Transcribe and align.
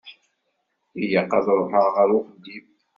Ilaq 1.01 1.31
ad 1.37 1.47
ṛuḥeɣ 1.59 1.95
ar 2.01 2.09
uxeddim. 2.17 2.65